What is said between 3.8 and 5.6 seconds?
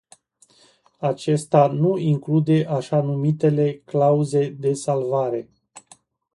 clauze de salvare.